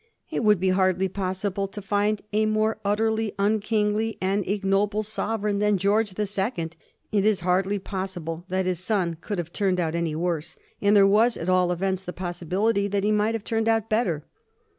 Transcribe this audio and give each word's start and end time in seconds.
It 0.31 0.43
would 0.43 0.59
be 0.59 0.69
hardly 0.69 1.07
possible 1.09 1.67
to 1.67 1.79
find 1.79 2.23
a 2.33 2.47
more 2.47 2.79
utterly 2.83 3.35
unkingly 3.37 4.17
and 4.19 4.43
ignoble 4.47 5.03
sovereign 5.03 5.59
than 5.59 5.77
George 5.77 6.15
the 6.15 6.25
Second; 6.25 6.75
it 7.11 7.23
is 7.23 7.41
hardly 7.41 7.77
possible 7.77 8.43
that 8.49 8.65
his 8.65 8.79
son 8.79 9.17
could 9.21 9.37
have 9.37 9.53
turned 9.53 9.79
out 9.79 9.93
any 9.93 10.15
worse; 10.15 10.55
and 10.81 10.95
there 10.95 11.05
was, 11.05 11.37
at 11.37 11.49
all 11.49 11.71
events, 11.71 12.01
the 12.01 12.13
possibility 12.13 12.87
that 12.87 13.03
he 13.03 13.11
might 13.11 13.45
turn 13.45 13.67
out 13.67 13.91
better. 13.91 14.25